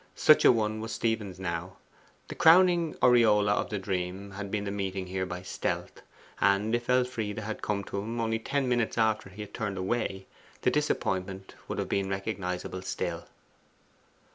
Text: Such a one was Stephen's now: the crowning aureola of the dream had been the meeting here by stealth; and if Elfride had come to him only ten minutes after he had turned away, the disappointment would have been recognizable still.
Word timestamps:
Such 0.15 0.43
a 0.43 0.51
one 0.51 0.79
was 0.81 0.91
Stephen's 0.93 1.39
now: 1.39 1.77
the 2.27 2.33
crowning 2.33 2.95
aureola 3.03 3.51
of 3.53 3.69
the 3.69 3.77
dream 3.77 4.31
had 4.31 4.49
been 4.49 4.63
the 4.63 4.71
meeting 4.71 5.05
here 5.05 5.27
by 5.27 5.43
stealth; 5.43 6.01
and 6.39 6.73
if 6.73 6.89
Elfride 6.89 7.37
had 7.37 7.61
come 7.61 7.83
to 7.83 7.99
him 7.99 8.19
only 8.19 8.39
ten 8.39 8.67
minutes 8.67 8.97
after 8.97 9.29
he 9.29 9.43
had 9.43 9.53
turned 9.53 9.77
away, 9.77 10.25
the 10.61 10.71
disappointment 10.71 11.53
would 11.67 11.77
have 11.77 11.89
been 11.89 12.09
recognizable 12.09 12.81
still. 12.81 13.27